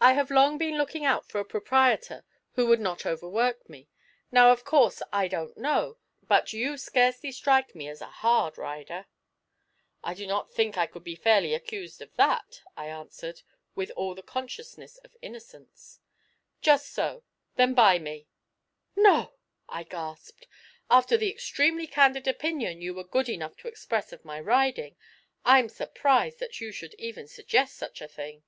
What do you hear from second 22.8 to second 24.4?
you were good enough to express of my